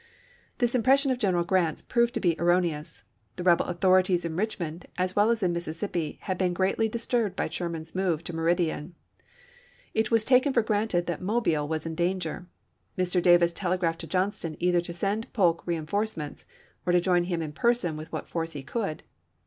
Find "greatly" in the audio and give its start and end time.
6.53-6.89